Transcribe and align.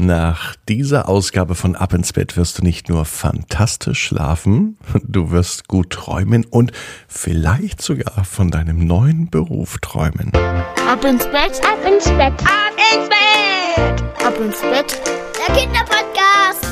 Nach 0.00 0.54
dieser 0.68 1.08
Ausgabe 1.08 1.56
von 1.56 1.74
Ab 1.74 1.92
ins 1.92 2.12
Bett 2.12 2.36
wirst 2.36 2.58
du 2.58 2.62
nicht 2.62 2.88
nur 2.88 3.04
fantastisch 3.04 4.00
schlafen, 4.00 4.78
du 5.02 5.32
wirst 5.32 5.66
gut 5.66 5.90
träumen 5.90 6.44
und 6.44 6.70
vielleicht 7.08 7.82
sogar 7.82 8.22
von 8.24 8.52
deinem 8.52 8.86
neuen 8.86 9.28
Beruf 9.28 9.78
träumen. 9.78 10.30
Ab 10.88 11.04
ins 11.04 11.24
Bett, 11.24 11.60
ab 11.64 11.84
ins 11.84 12.04
Bett, 12.10 12.32
ab 12.44 12.76
ins 12.94 13.08
Bett, 13.08 14.24
ab 14.24 14.38
ins 14.40 14.60
Bett, 14.60 15.00
der 15.36 15.56
Kinderpodcast. 15.56 16.64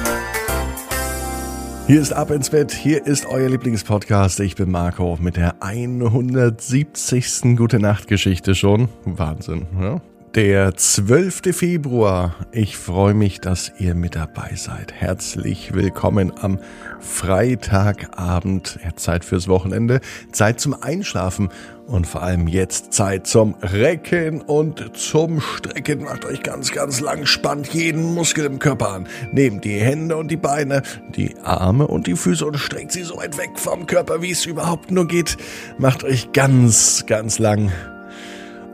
Hier 1.89 2.01
ist 2.01 2.13
Ab 2.13 2.31
ins 2.31 2.51
Bett, 2.51 2.71
hier 2.71 3.05
ist 3.07 3.27
euer 3.27 3.49
Lieblingspodcast. 3.49 4.39
Ich 4.39 4.55
bin 4.55 4.71
Marco 4.71 5.19
mit 5.21 5.37
der 5.37 5.65
170. 5.65 7.57
Gute 7.57 7.81
Nacht 7.81 8.07
Geschichte 8.07 8.55
schon. 8.55 8.89
Wahnsinn, 9.05 9.67
ja? 9.81 10.01
Der 10.37 10.77
12. 10.77 11.57
Februar. 11.57 12.35
Ich 12.53 12.77
freue 12.77 13.15
mich, 13.15 13.41
dass 13.41 13.73
ihr 13.79 13.95
mit 13.95 14.17
dabei 14.17 14.51
seid. 14.55 14.93
Herzlich 14.93 15.73
willkommen 15.73 16.31
am 16.39 16.61
Freitagabend. 17.01 18.79
Zeit 18.97 19.25
fürs 19.25 19.49
Wochenende, 19.49 20.03
Zeit 20.33 20.61
zum 20.61 20.75
Einschlafen 20.75 21.49
und 21.87 22.07
vor 22.07 22.23
allem 22.23 22.49
jetzt 22.49 22.93
Zeit 22.93 23.27
zum 23.27 23.55
Recken 23.63 24.43
und 24.43 24.95
zum 24.95 25.41
Strecken. 25.41 26.05
Macht 26.05 26.27
euch 26.27 26.43
ganz, 26.43 26.71
ganz 26.71 27.01
lang, 27.01 27.25
spannt 27.25 27.73
jeden 27.73 28.05
Muskel 28.13 28.45
im 28.45 28.59
Körper 28.59 28.91
an. 28.91 29.09
Nehmt 29.33 29.65
die 29.65 29.81
Hände 29.81 30.19
und 30.19 30.31
die 30.31 30.37
Beine, 30.37 30.83
die 31.17 31.35
Arme 31.45 31.87
und 31.87 32.07
die 32.07 32.15
Füße 32.15 32.45
und 32.45 32.59
streckt 32.59 32.93
sie 32.93 33.05
so 33.05 33.17
weit 33.17 33.39
weg 33.39 33.53
vom 33.55 33.87
Körper, 33.87 34.21
wie 34.21 34.33
es 34.33 34.45
überhaupt 34.45 34.91
nur 34.91 35.09
geht. 35.09 35.39
Macht 35.79 36.05
euch 36.05 36.31
ganz, 36.33 37.05
ganz 37.07 37.39
lang 37.39 37.73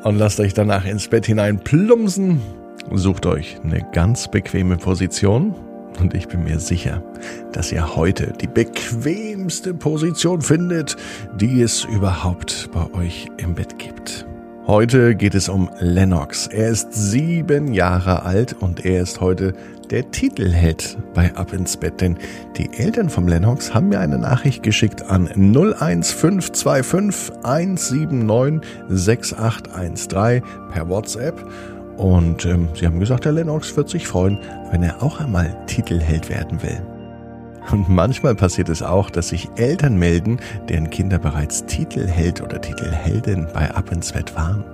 und 0.05 0.19
lasst 0.19 0.41
euch 0.41 0.55
danach 0.55 0.85
ins 0.85 1.09
Bett 1.09 1.27
hinein 1.27 1.59
plumpsen. 1.59 2.41
Sucht 2.93 3.27
euch 3.27 3.59
eine 3.63 3.87
ganz 3.93 4.31
bequeme 4.31 4.77
Position 4.77 5.55
und 6.01 6.15
ich 6.15 6.29
bin 6.29 6.45
mir 6.45 6.59
sicher, 6.59 7.03
dass 7.53 7.73
ihr 7.73 7.97
heute 7.97 8.33
die 8.41 8.47
bequemste 8.47 9.75
Position 9.75 10.41
findet, 10.41 10.97
die 11.37 11.63
es 11.63 11.85
überhaupt 11.85 12.71
bei 12.73 12.93
euch 12.99 13.29
im 13.37 13.55
Bett 13.55 13.79
gibt. 13.79 14.27
Heute 14.69 15.17
geht 15.17 15.35
es 15.35 15.49
um 15.49 15.69
Lennox. 15.81 16.47
Er 16.47 16.69
ist 16.69 16.93
sieben 16.93 17.75
Jahre 17.75 18.23
alt 18.23 18.55
und 18.61 18.85
er 18.85 19.03
ist 19.03 19.21
heute 19.21 19.55
der 19.91 20.13
Titelheld 20.13 20.97
bei 21.15 21.35
Ab 21.35 21.53
ins 21.53 21.77
Bett. 21.77 22.01
Denn 22.01 22.17
die 22.57 22.71
Eltern 22.79 23.11
vom 23.11 23.27
Lennox 23.27 23.75
haben 23.75 23.89
mir 23.89 23.99
eine 23.99 24.19
Nachricht 24.19 24.63
geschickt 24.63 25.03
an 25.03 25.27
01525 25.27 27.35
179 27.43 28.71
6813 28.89 30.45
per 30.73 30.89
WhatsApp. 30.89 31.45
Und 31.97 32.47
ähm, 32.47 32.69
sie 32.79 32.87
haben 32.87 33.01
gesagt, 33.01 33.25
der 33.25 33.33
Lennox 33.33 33.77
wird 33.77 33.89
sich 33.89 34.07
freuen, 34.07 34.39
wenn 34.71 34.85
er 34.85 35.03
auch 35.03 35.19
einmal 35.19 35.57
Titelheld 35.67 36.31
werden 36.31 36.63
will. 36.63 36.81
Und 37.71 37.89
manchmal 37.89 38.35
passiert 38.35 38.69
es 38.69 38.83
auch, 38.83 39.09
dass 39.09 39.29
sich 39.29 39.49
Eltern 39.57 39.97
melden, 39.97 40.39
deren 40.69 40.91
Kinder 40.91 41.19
bereits 41.19 41.65
Titelheld 41.67 42.43
oder 42.43 42.61
Titelheldin 42.61 43.47
bei 43.55 43.71
Ab 43.71 43.93
ins 43.93 44.13
Bett 44.13 44.35
waren. 44.35 44.65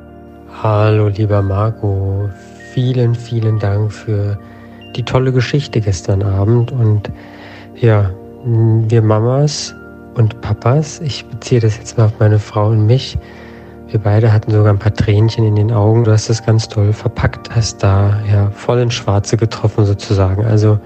Hallo 0.62 1.08
lieber 1.08 1.42
Marco, 1.42 2.28
vielen, 2.72 3.14
vielen 3.14 3.58
Dank 3.58 3.92
für 3.92 4.38
die 4.96 5.04
tolle 5.04 5.32
Geschichte 5.32 5.80
gestern 5.80 6.22
Abend. 6.22 6.72
Und 6.72 7.10
ja, 7.76 8.10
wir 8.44 9.02
Mamas 9.02 9.74
und 10.14 10.40
Papas, 10.40 11.00
ich 11.00 11.24
beziehe 11.26 11.60
das 11.60 11.76
jetzt 11.76 11.98
mal 11.98 12.06
auf 12.06 12.18
meine 12.18 12.38
Frau 12.38 12.70
und 12.70 12.86
mich, 12.86 13.18
wir 13.88 14.00
beide 14.00 14.32
hatten 14.32 14.50
sogar 14.50 14.72
ein 14.72 14.78
paar 14.78 14.92
Tränchen 14.92 15.46
in 15.46 15.56
den 15.56 15.72
Augen. 15.72 16.04
Du 16.04 16.12
hast 16.12 16.28
das 16.28 16.44
ganz 16.44 16.68
toll 16.68 16.92
verpackt, 16.92 17.54
hast 17.54 17.82
da 17.82 18.20
ja 18.30 18.50
voll 18.50 18.80
ins 18.80 18.94
Schwarze 18.94 19.36
getroffen 19.36 19.86
sozusagen. 19.86 20.44
Also 20.44 20.78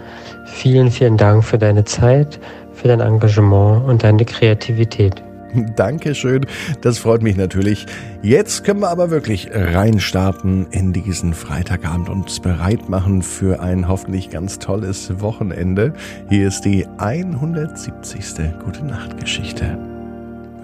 vielen, 0.47 0.91
vielen 0.91 1.17
Dank 1.17 1.45
für 1.45 1.59
deine 1.59 1.85
Zeit, 1.85 2.41
für 2.73 2.89
dein 2.89 3.01
Engagement 3.01 3.85
und 3.87 4.03
deine 4.03 4.25
Kreativität. 4.25 5.23
Dankeschön, 5.77 6.47
das 6.81 6.99
freut 6.99 7.23
mich 7.23 7.37
natürlich. 7.37 7.87
Jetzt 8.23 8.65
können 8.65 8.81
wir 8.81 8.89
aber 8.89 9.11
wirklich 9.11 9.51
reinstarten 9.53 10.67
in 10.71 10.93
diesen 10.93 11.35
Freitagabend 11.35 12.09
und 12.09 12.23
uns 12.23 12.41
bereit 12.41 12.89
machen 12.89 13.23
für 13.23 13.61
ein 13.61 13.89
hoffentlich 13.89 14.31
ganz 14.31 14.59
tolles 14.59 15.21
Wochenende. 15.21 15.93
Hier 16.29 16.49
ist 16.49 16.63
die 16.63 16.87
170. 16.99 18.61
Gute 18.65 18.85
Nacht 18.85 19.19
Geschichte. 19.19 19.79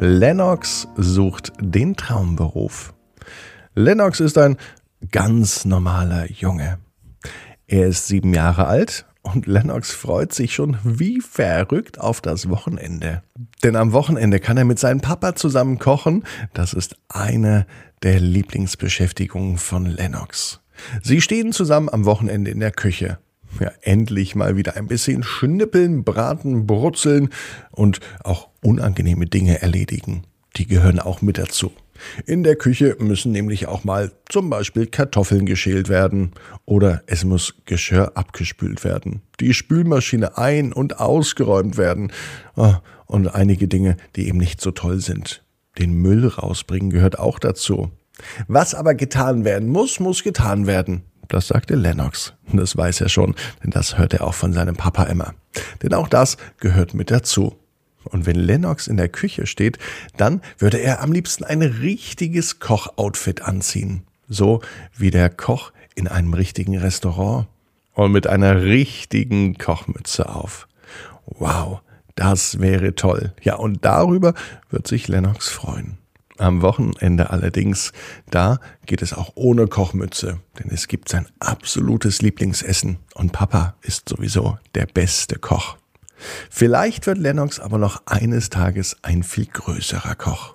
Lennox 0.01 0.89
sucht 0.97 1.53
den 1.61 1.97
Traumberuf. 1.97 2.95
Lennox 3.75 4.21
ist 4.21 4.39
ein 4.39 4.57
ganz 5.11 5.65
normaler 5.65 6.31
Junge. 6.31 6.79
Er 7.67 7.89
ist 7.89 8.07
sieben 8.07 8.33
Jahre 8.33 8.67
alt 8.67 9.08
und 9.23 9.47
Lennox 9.47 9.93
freut 9.93 10.33
sich 10.33 10.55
schon 10.55 10.79
wie 10.85 11.21
verrückt 11.21 12.01
auf 12.01 12.21
das 12.21 12.49
Wochenende. 12.49 13.23
Denn 13.63 13.77
am 13.77 13.93
Wochenende 13.93 14.41
kann 14.41 14.57
er 14.57 14.65
mit 14.65 14.79
seinem 14.79 15.01
Papa 15.01 15.35
zusammen 15.35 15.79
kochen. 15.79 16.25
Das 16.55 16.73
ist 16.73 16.97
eine 17.09 17.67
der 18.03 18.21
Lieblingsbeschäftigungen 18.21 19.59
von 19.59 19.87
Lennox. 19.87 20.61
Sie 21.03 21.21
stehen 21.21 21.53
zusammen 21.53 21.89
am 21.89 22.05
Wochenende 22.05 22.51
in 22.51 22.61
der 22.61 22.71
Küche. 22.71 23.19
Ja, 23.61 23.73
endlich 23.83 24.35
mal 24.35 24.57
wieder 24.57 24.77
ein 24.77 24.87
bisschen 24.87 25.23
schnippeln, 25.23 26.05
braten, 26.05 26.67
brutzeln 26.67 27.31
und 27.71 28.01
auch 28.23 28.49
unangenehme 28.63 29.27
Dinge 29.27 29.61
erledigen. 29.63 30.25
Die 30.57 30.67
gehören 30.67 31.01
auch 31.01 31.23
mit 31.23 31.39
dazu. 31.39 31.73
In 32.27 32.43
der 32.43 32.57
Küche 32.57 32.97
müssen 32.99 33.33
nämlich 33.33 33.67
auch 33.69 33.85
mal 33.85 34.13
zum 34.29 34.51
Beispiel 34.51 34.87
Kartoffeln 34.87 35.47
geschält 35.47 35.89
werden 35.89 36.33
oder 36.65 37.03
es 37.07 37.25
muss 37.25 37.55
Geschirr 37.65 38.13
abgespült 38.17 38.85
werden, 38.85 39.23
die 39.41 39.55
Spülmaschine 39.55 40.39
ein- 40.39 40.73
und 40.73 41.01
ausgeräumt 41.01 41.77
werden 41.77 42.13
ah, 42.57 42.81
und 43.07 43.29
einige 43.35 43.69
Dinge, 43.69 43.97
die 44.17 44.29
eben 44.29 44.39
nicht 44.39 44.61
so 44.61 44.71
toll 44.71 45.01
sind. 45.01 45.45
Den 45.79 45.93
Müll 45.93 46.27
rausbringen 46.27 46.91
gehört 46.91 47.19
auch 47.19 47.39
dazu. 47.39 47.91
Was 48.49 48.75
aber 48.75 48.95
getan 48.95 49.45
werden 49.45 49.69
muss, 49.69 50.01
muss 50.01 50.25
getan 50.25 50.67
werden. 50.67 51.03
Das 51.29 51.49
sagte 51.49 51.75
Lennox. 51.75 52.33
Das 52.53 52.77
weiß 52.77 53.03
er 53.03 53.09
schon, 53.09 53.35
denn 53.63 53.71
das 53.71 53.99
hört 53.99 54.15
er 54.15 54.25
auch 54.25 54.35
von 54.35 54.53
seinem 54.53 54.77
Papa 54.77 55.05
immer. 55.05 55.35
Denn 55.83 55.95
auch 55.95 56.09
das 56.09 56.39
gehört 56.59 56.95
mit 56.95 57.11
dazu. 57.11 57.57
Und 58.05 58.27
wenn 58.27 58.37
Lennox 58.37 58.87
in 58.87 58.97
der 58.97 59.09
Küche 59.09 59.47
steht, 59.47 59.79
dann 60.17 60.41
würde 60.59 60.79
er 60.79 61.03
am 61.03 61.13
liebsten 61.13 61.45
ein 61.45 61.63
richtiges 61.63 62.59
Kochoutfit 62.59 63.43
anziehen. 63.43 64.03
So 64.29 64.61
wie 64.97 65.11
der 65.11 65.31
Koch 65.31 65.73
in 65.95 66.09
einem 66.09 66.35
richtigen 66.35 66.77
Restaurant. 66.79 67.47
Und 67.95 68.13
mit 68.13 68.29
einer 68.29 68.63
richtigen 68.63 69.59
Kochmütze 69.59 70.29
auf. 70.29 70.69
Wow, 71.27 71.81
das 72.15 72.61
wäre 72.61 72.95
toll. 72.95 73.33
Ja, 73.43 73.57
und 73.57 73.85
darüber 73.85 74.35
wird 74.71 74.87
sich 74.87 75.09
Lennox 75.09 75.49
freuen. 75.49 75.99
Am 76.39 76.63
Wochenende 76.63 77.31
allerdings, 77.31 77.93
da 78.31 78.61
geht 78.87 79.03
es 79.03 79.13
auch 79.13 79.33
ohne 79.35 79.67
Kochmütze, 79.67 80.39
denn 80.59 80.71
es 80.71 80.87
gibt 80.87 81.09
sein 81.09 81.27
absolutes 81.41 82.23
Lieblingsessen 82.23 82.99
und 83.15 83.33
Papa 83.33 83.75
ist 83.83 84.09
sowieso 84.09 84.57
der 84.77 84.87
beste 84.87 85.37
Koch. 85.41 85.78
Vielleicht 86.51 87.07
wird 87.07 87.19
Lennox 87.19 87.61
aber 87.61 87.79
noch 87.79 88.03
eines 88.07 88.51
Tages 88.51 88.97
ein 89.03 89.23
viel 89.23 89.47
größerer 89.47 90.15
Koch. 90.15 90.55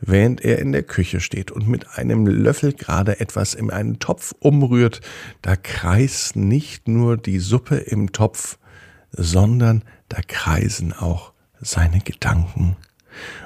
Während 0.00 0.42
er 0.42 0.58
in 0.58 0.72
der 0.72 0.82
Küche 0.82 1.20
steht 1.20 1.50
und 1.50 1.68
mit 1.68 1.98
einem 1.98 2.26
Löffel 2.26 2.72
gerade 2.72 3.20
etwas 3.20 3.52
in 3.54 3.70
einen 3.70 3.98
Topf 3.98 4.32
umrührt, 4.40 5.02
da 5.42 5.56
kreist 5.56 6.36
nicht 6.36 6.88
nur 6.88 7.18
die 7.18 7.38
Suppe 7.38 7.76
im 7.76 8.12
Topf, 8.12 8.58
sondern 9.12 9.84
da 10.08 10.20
kreisen 10.26 10.94
auch 10.94 11.32
seine 11.60 12.00
Gedanken. 12.00 12.76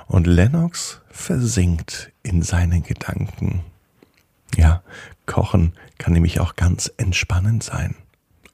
Und 0.07 0.27
Lennox 0.27 1.01
versinkt 1.11 2.13
in 2.23 2.43
seinen 2.43 2.85
Gedanken. 2.85 3.65
Ja, 4.57 4.83
Kochen 5.27 5.73
kann 5.99 6.13
nämlich 6.13 6.39
auch 6.39 6.55
ganz 6.55 6.93
entspannend 6.97 7.65
sein. 7.65 7.97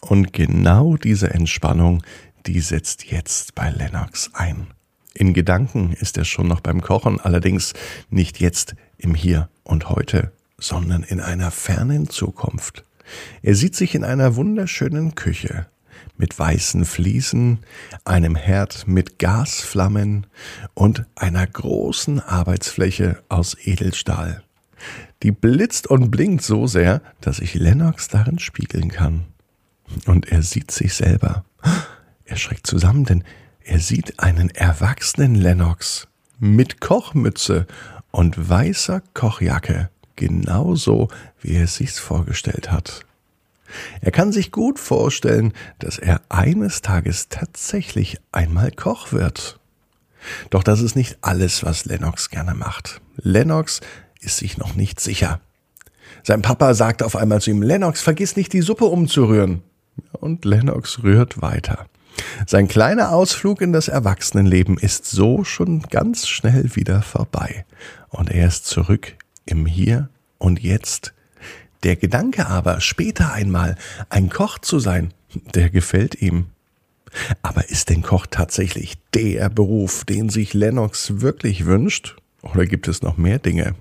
Und 0.00 0.32
genau 0.32 0.96
diese 0.96 1.30
Entspannung, 1.34 2.02
die 2.46 2.60
setzt 2.60 3.10
jetzt 3.10 3.54
bei 3.54 3.70
Lennox 3.70 4.30
ein. 4.34 4.68
In 5.14 5.34
Gedanken 5.34 5.92
ist 5.92 6.16
er 6.16 6.24
schon 6.24 6.48
noch 6.48 6.60
beim 6.60 6.80
Kochen, 6.80 7.20
allerdings 7.20 7.74
nicht 8.08 8.40
jetzt 8.40 8.74
im 8.96 9.14
Hier 9.14 9.48
und 9.64 9.88
heute, 9.88 10.32
sondern 10.58 11.02
in 11.02 11.20
einer 11.20 11.50
fernen 11.50 12.08
Zukunft. 12.08 12.84
Er 13.42 13.54
sieht 13.54 13.74
sich 13.74 13.94
in 13.94 14.04
einer 14.04 14.36
wunderschönen 14.36 15.14
Küche 15.14 15.66
mit 16.16 16.38
weißen 16.38 16.84
Fliesen, 16.84 17.60
einem 18.04 18.36
Herd 18.36 18.86
mit 18.86 19.18
Gasflammen 19.18 20.26
und 20.74 21.06
einer 21.16 21.46
großen 21.46 22.20
Arbeitsfläche 22.20 23.22
aus 23.28 23.56
Edelstahl. 23.64 24.42
Die 25.22 25.32
blitzt 25.32 25.86
und 25.86 26.10
blinkt 26.10 26.42
so 26.42 26.66
sehr, 26.66 27.02
dass 27.20 27.38
sich 27.38 27.54
Lennox 27.54 28.08
darin 28.08 28.38
spiegeln 28.38 28.90
kann. 28.90 29.24
Und 30.06 30.30
er 30.30 30.42
sieht 30.42 30.70
sich 30.70 30.94
selber. 30.94 31.44
Er 32.30 32.36
schreckt 32.36 32.64
zusammen, 32.64 33.04
denn 33.04 33.24
er 33.64 33.80
sieht 33.80 34.20
einen 34.20 34.50
erwachsenen 34.50 35.34
Lennox 35.34 36.06
mit 36.38 36.80
Kochmütze 36.80 37.66
und 38.12 38.48
weißer 38.48 39.02
Kochjacke, 39.14 39.90
genauso 40.14 41.08
wie 41.40 41.56
er 41.56 41.64
es 41.64 41.74
sich 41.74 41.90
vorgestellt 41.90 42.70
hat. 42.70 43.04
Er 44.00 44.12
kann 44.12 44.30
sich 44.30 44.52
gut 44.52 44.78
vorstellen, 44.78 45.52
dass 45.80 45.98
er 45.98 46.20
eines 46.28 46.82
Tages 46.82 47.30
tatsächlich 47.30 48.20
einmal 48.30 48.70
Koch 48.70 49.10
wird. 49.10 49.58
Doch 50.50 50.62
das 50.62 50.82
ist 50.82 50.94
nicht 50.94 51.18
alles, 51.22 51.64
was 51.64 51.84
Lennox 51.84 52.30
gerne 52.30 52.54
macht. 52.54 53.00
Lennox 53.16 53.80
ist 54.20 54.36
sich 54.36 54.56
noch 54.56 54.76
nicht 54.76 55.00
sicher. 55.00 55.40
Sein 56.22 56.42
Papa 56.42 56.74
sagt 56.74 57.02
auf 57.02 57.16
einmal 57.16 57.40
zu 57.40 57.50
ihm, 57.50 57.62
Lennox, 57.62 58.00
vergiss 58.00 58.36
nicht 58.36 58.52
die 58.52 58.62
Suppe 58.62 58.84
umzurühren. 58.84 59.62
Und 60.12 60.44
Lennox 60.44 61.02
rührt 61.02 61.42
weiter. 61.42 61.86
Sein 62.46 62.68
kleiner 62.68 63.12
Ausflug 63.12 63.60
in 63.60 63.72
das 63.72 63.88
Erwachsenenleben 63.88 64.78
ist 64.78 65.06
so 65.06 65.44
schon 65.44 65.82
ganz 65.82 66.26
schnell 66.28 66.74
wieder 66.74 67.02
vorbei. 67.02 67.64
Und 68.08 68.30
er 68.30 68.48
ist 68.48 68.66
zurück 68.66 69.14
im 69.46 69.66
Hier 69.66 70.08
und 70.38 70.60
Jetzt. 70.60 71.12
Der 71.82 71.96
Gedanke 71.96 72.46
aber, 72.46 72.80
später 72.80 73.32
einmal 73.32 73.76
ein 74.08 74.28
Koch 74.28 74.58
zu 74.58 74.78
sein, 74.78 75.14
der 75.54 75.70
gefällt 75.70 76.20
ihm. 76.20 76.46
Aber 77.42 77.68
ist 77.70 77.88
denn 77.88 78.02
Koch 78.02 78.26
tatsächlich 78.30 78.98
der 79.14 79.48
Beruf, 79.48 80.04
den 80.04 80.28
sich 80.28 80.54
Lennox 80.54 81.20
wirklich 81.20 81.66
wünscht? 81.66 82.16
Oder 82.42 82.66
gibt 82.66 82.88
es 82.88 83.02
noch 83.02 83.16
mehr 83.16 83.38
Dinge? 83.38 83.74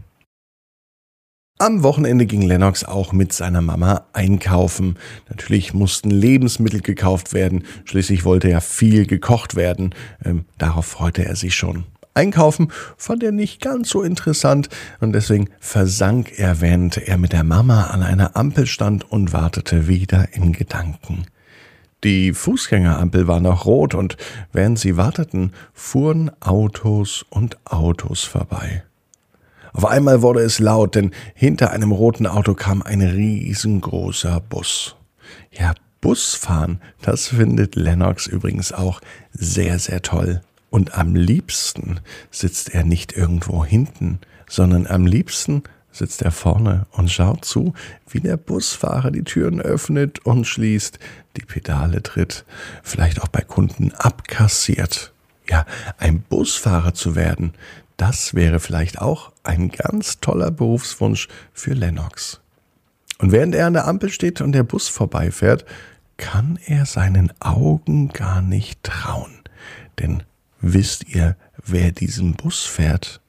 Am 1.62 1.84
Wochenende 1.84 2.26
ging 2.26 2.42
Lennox 2.42 2.86
auch 2.86 3.12
mit 3.12 3.34
seiner 3.34 3.60
Mama 3.60 4.06
einkaufen. 4.14 4.96
Natürlich 5.28 5.74
mussten 5.74 6.10
Lebensmittel 6.10 6.80
gekauft 6.80 7.34
werden. 7.34 7.66
Schließlich 7.84 8.24
wollte 8.24 8.48
ja 8.48 8.62
viel 8.62 9.06
gekocht 9.06 9.58
werden. 9.58 9.94
Ähm, 10.24 10.46
darauf 10.58 10.86
freute 10.86 11.26
er 11.26 11.36
sich 11.36 11.56
schon. 11.56 11.84
Einkaufen 12.14 12.72
fand 12.96 13.24
er 13.24 13.34
nicht 13.34 13.60
ganz 13.60 13.90
so 13.90 14.04
interessant 14.04 14.70
und 15.02 15.12
deswegen 15.12 15.50
versank 15.60 16.40
er, 16.40 16.62
während 16.62 16.98
er 16.98 17.18
mit 17.18 17.34
der 17.34 17.44
Mama 17.44 17.88
an 17.88 18.04
einer 18.04 18.38
Ampel 18.38 18.66
stand 18.66 19.12
und 19.12 19.34
wartete 19.34 19.90
wieder 19.90 20.30
in 20.32 20.54
Gedanken. 20.54 21.26
Die 22.06 22.32
Fußgängerampel 22.32 23.28
war 23.28 23.42
noch 23.42 23.66
rot 23.66 23.96
und 23.96 24.16
während 24.54 24.80
sie 24.80 24.96
warteten, 24.96 25.52
fuhren 25.74 26.32
Autos 26.40 27.26
und 27.30 27.58
Autos 27.66 28.24
vorbei. 28.24 28.84
Auf 29.74 29.86
einmal 29.86 30.22
wurde 30.22 30.42
es 30.42 30.60
laut, 30.60 30.96
denn 30.96 31.12
hinter 31.36 31.72
einem 31.72 31.92
roten 31.92 32.28
Auto 32.28 32.54
kam 32.54 32.82
ein 32.82 33.02
riesengroßer 33.02 34.42
Bus. 34.42 34.96
Ja, 35.52 35.74
Busfahren, 36.02 36.82
das 37.02 37.28
findet 37.28 37.76
Lennox 37.76 38.26
übrigens 38.26 38.72
auch 38.72 39.02
sehr, 39.32 39.80
sehr 39.80 40.02
toll. 40.02 40.42
Und 40.70 40.98
am 40.98 41.16
liebsten 41.16 42.00
sitzt 42.32 42.74
er 42.74 42.84
nicht 42.84 43.14
irgendwo 43.14 43.66
hinten, 43.66 44.20
sondern 44.48 44.88
am 44.88 45.06
liebsten 45.06 45.64
sitzt 45.92 46.22
er 46.22 46.32
vorne 46.32 46.86
und 46.92 47.12
schaut 47.12 47.44
zu, 47.44 47.74
wie 48.08 48.20
der 48.20 48.38
Busfahrer 48.38 49.12
die 49.12 49.24
Türen 49.24 49.60
öffnet 49.60 50.20
und 50.26 50.46
schließt, 50.46 51.00
die 51.38 51.46
Pedale 51.46 52.04
tritt, 52.04 52.46
vielleicht 52.84 53.22
auch 53.22 53.28
bei 53.28 53.42
Kunden 53.42 53.92
abkassiert. 53.94 55.12
Ja, 55.50 55.66
ein 55.98 56.22
Busfahrer 56.22 56.94
zu 56.94 57.16
werden, 57.16 57.54
das 58.00 58.34
wäre 58.34 58.60
vielleicht 58.60 59.02
auch 59.02 59.34
ein 59.44 59.70
ganz 59.70 60.20
toller 60.22 60.52
Berufswunsch 60.52 61.28
für 61.54 61.74
Lennox. 61.74 62.40
Und 63.20 63.34
während 63.34 63.54
er 63.54 63.68
an 63.68 63.74
der 63.74 63.88
Ampel 63.88 64.10
steht 64.10 64.40
und 64.40 64.54
der 64.54 64.64
Bus 64.64 64.88
vorbeifährt, 64.88 65.66
kann 66.16 66.58
er 66.66 66.86
seinen 66.86 67.34
Augen 67.42 68.08
gar 68.10 68.42
nicht 68.42 68.84
trauen. 68.84 69.40
Denn 70.00 70.24
wisst 70.62 71.10
ihr, 71.10 71.36
wer 71.66 71.92
diesen 71.92 72.36
Bus 72.36 72.66
fährt? 72.66 73.20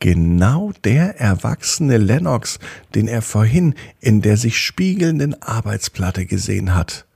Genau 0.00 0.72
der 0.84 1.20
erwachsene 1.20 1.96
Lennox, 1.96 2.58
den 2.94 3.06
er 3.06 3.22
vorhin 3.22 3.74
in 4.00 4.20
der 4.20 4.36
sich 4.36 4.58
spiegelnden 4.58 5.40
Arbeitsplatte 5.40 6.26
gesehen 6.26 6.74
hat. 6.74 7.06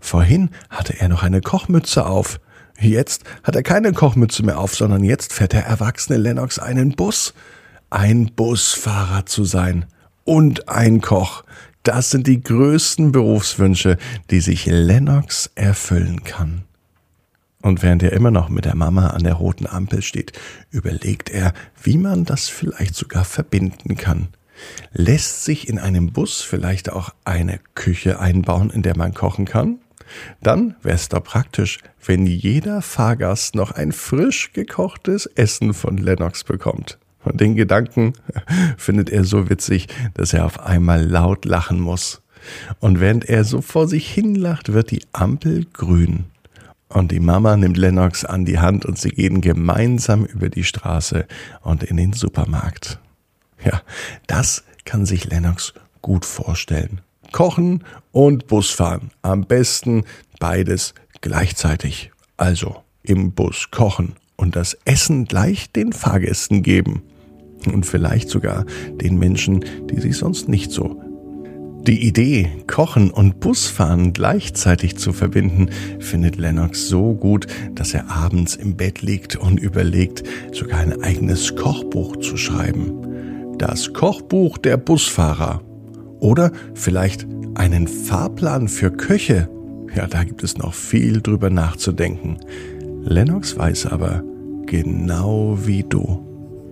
Vorhin 0.00 0.50
hatte 0.70 0.98
er 0.98 1.08
noch 1.08 1.22
eine 1.22 1.40
Kochmütze 1.40 2.04
auf, 2.04 2.40
Jetzt 2.78 3.24
hat 3.42 3.56
er 3.56 3.62
keine 3.62 3.92
Kochmütze 3.92 4.44
mehr 4.44 4.58
auf, 4.58 4.74
sondern 4.74 5.02
jetzt 5.02 5.32
fährt 5.32 5.52
der 5.52 5.64
erwachsene 5.64 6.18
Lennox 6.18 6.58
einen 6.58 6.92
Bus. 6.92 7.34
Ein 7.88 8.32
Busfahrer 8.34 9.26
zu 9.26 9.44
sein 9.44 9.86
und 10.24 10.68
ein 10.68 11.00
Koch. 11.00 11.44
Das 11.84 12.10
sind 12.10 12.26
die 12.26 12.42
größten 12.42 13.12
Berufswünsche, 13.12 13.96
die 14.30 14.40
sich 14.40 14.66
Lennox 14.66 15.50
erfüllen 15.54 16.24
kann. 16.24 16.64
Und 17.62 17.82
während 17.82 18.02
er 18.02 18.12
immer 18.12 18.30
noch 18.30 18.48
mit 18.48 18.64
der 18.64 18.74
Mama 18.74 19.08
an 19.08 19.22
der 19.22 19.34
roten 19.34 19.66
Ampel 19.66 20.02
steht, 20.02 20.32
überlegt 20.70 21.30
er, 21.30 21.54
wie 21.82 21.96
man 21.96 22.24
das 22.24 22.48
vielleicht 22.48 22.94
sogar 22.94 23.24
verbinden 23.24 23.96
kann. 23.96 24.28
Lässt 24.92 25.44
sich 25.44 25.68
in 25.68 25.78
einem 25.78 26.12
Bus 26.12 26.42
vielleicht 26.42 26.90
auch 26.90 27.10
eine 27.24 27.60
Küche 27.74 28.18
einbauen, 28.18 28.70
in 28.70 28.82
der 28.82 28.96
man 28.96 29.14
kochen 29.14 29.44
kann? 29.44 29.78
Dann 30.42 30.76
wäre 30.82 30.96
es 30.96 31.08
doch 31.08 31.22
praktisch, 31.22 31.78
wenn 32.04 32.26
jeder 32.26 32.82
Fahrgast 32.82 33.54
noch 33.54 33.72
ein 33.72 33.92
frisch 33.92 34.52
gekochtes 34.52 35.26
Essen 35.26 35.74
von 35.74 35.96
Lennox 35.96 36.44
bekommt. 36.44 36.98
Und 37.24 37.40
den 37.40 37.56
Gedanken 37.56 38.12
findet 38.76 39.10
er 39.10 39.24
so 39.24 39.50
witzig, 39.50 39.88
dass 40.14 40.32
er 40.32 40.44
auf 40.44 40.60
einmal 40.60 41.04
laut 41.04 41.44
lachen 41.44 41.80
muss. 41.80 42.22
Und 42.78 43.00
während 43.00 43.28
er 43.28 43.44
so 43.44 43.60
vor 43.60 43.88
sich 43.88 44.08
hinlacht, 44.08 44.72
wird 44.72 44.90
die 44.90 45.02
Ampel 45.12 45.66
grün. 45.72 46.26
Und 46.88 47.10
die 47.10 47.20
Mama 47.20 47.56
nimmt 47.56 47.76
Lennox 47.76 48.24
an 48.24 48.44
die 48.44 48.60
Hand 48.60 48.86
und 48.86 48.98
sie 48.98 49.10
gehen 49.10 49.40
gemeinsam 49.40 50.24
über 50.24 50.48
die 50.48 50.62
Straße 50.62 51.26
und 51.62 51.82
in 51.82 51.96
den 51.96 52.12
Supermarkt. 52.12 53.00
Ja, 53.64 53.82
das 54.28 54.64
kann 54.84 55.04
sich 55.04 55.24
Lennox 55.24 55.74
gut 56.00 56.24
vorstellen. 56.24 57.00
Kochen 57.36 57.84
und 58.12 58.46
Busfahren. 58.46 59.10
Am 59.20 59.44
besten 59.44 60.04
beides 60.40 60.94
gleichzeitig. 61.20 62.10
Also 62.38 62.76
im 63.02 63.32
Bus 63.32 63.70
kochen 63.70 64.14
und 64.36 64.56
das 64.56 64.78
Essen 64.86 65.26
gleich 65.26 65.70
den 65.70 65.92
Fahrgästen 65.92 66.62
geben. 66.62 67.02
Und 67.66 67.84
vielleicht 67.84 68.30
sogar 68.30 68.64
den 69.02 69.18
Menschen, 69.18 69.62
die 69.90 70.00
sich 70.00 70.16
sonst 70.16 70.48
nicht 70.48 70.72
so. 70.72 70.98
Die 71.86 72.06
Idee, 72.06 72.50
Kochen 72.66 73.10
und 73.10 73.38
Busfahren 73.38 74.14
gleichzeitig 74.14 74.96
zu 74.96 75.12
verbinden, 75.12 75.68
findet 76.00 76.36
Lennox 76.36 76.88
so 76.88 77.12
gut, 77.12 77.48
dass 77.74 77.92
er 77.92 78.10
abends 78.10 78.56
im 78.56 78.78
Bett 78.78 79.02
liegt 79.02 79.36
und 79.36 79.60
überlegt, 79.60 80.22
sogar 80.52 80.80
ein 80.80 81.02
eigenes 81.02 81.54
Kochbuch 81.54 82.16
zu 82.16 82.38
schreiben. 82.38 83.58
Das 83.58 83.92
Kochbuch 83.92 84.56
der 84.56 84.78
Busfahrer. 84.78 85.65
Oder 86.26 86.50
vielleicht 86.74 87.24
einen 87.54 87.86
Fahrplan 87.86 88.66
für 88.66 88.90
Köche. 88.90 89.48
Ja, 89.94 90.08
da 90.08 90.24
gibt 90.24 90.42
es 90.42 90.58
noch 90.58 90.74
viel 90.74 91.20
drüber 91.20 91.50
nachzudenken. 91.50 92.38
Lennox 93.04 93.56
weiß 93.56 93.86
aber, 93.86 94.24
genau 94.66 95.56
wie 95.62 95.84
du, 95.84 96.18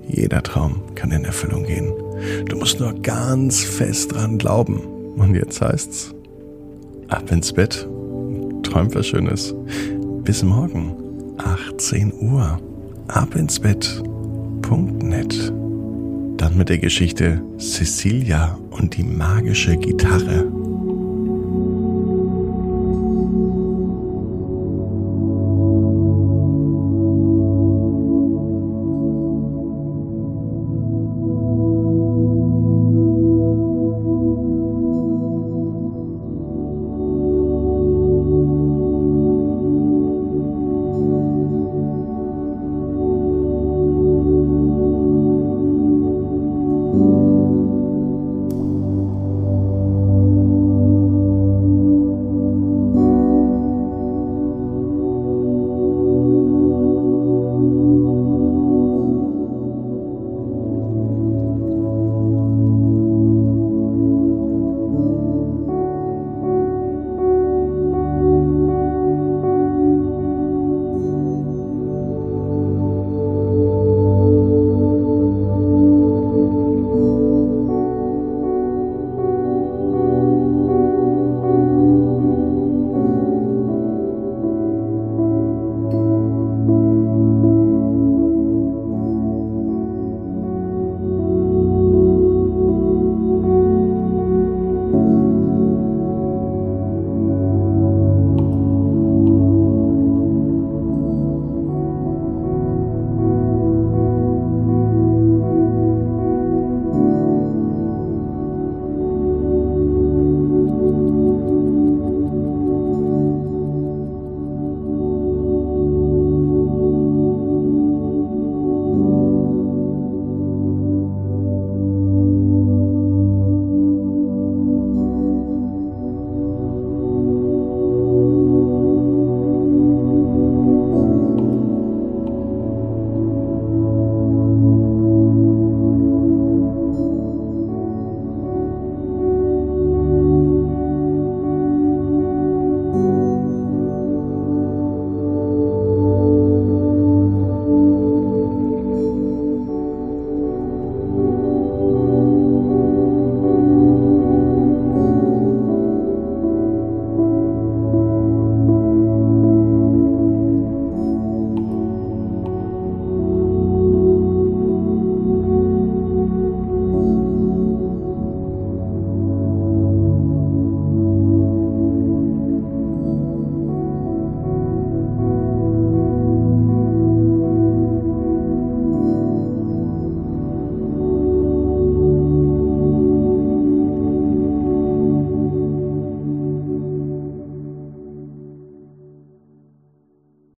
jeder 0.08 0.42
Traum 0.42 0.82
kann 0.96 1.12
in 1.12 1.25
Erfüllung 1.25 1.62
gehen. 1.62 1.92
Du 2.49 2.56
musst 2.56 2.80
nur 2.80 2.94
ganz 2.94 3.62
fest 3.62 4.12
dran 4.12 4.38
glauben. 4.38 4.80
Und 5.14 5.37
jetzt 5.37 5.61
heißt's, 5.61 6.12
ab 7.06 7.30
ins 7.30 7.52
Bett, 7.52 7.88
träum 8.64 8.92
was 8.92 9.06
Schönes. 9.06 9.54
Bis 10.25 10.42
morgen, 10.42 10.96
18 11.38 12.12
Uhr, 12.12 12.58
ab 13.06 13.37
ins 13.37 13.61
Bett.net. 13.61 15.52
Dann 16.37 16.57
mit 16.57 16.69
der 16.69 16.79
Geschichte 16.79 17.43
Cecilia 17.59 18.59
und 18.71 18.97
die 18.97 19.05
magische 19.05 19.76
Gitarre. 19.76 20.63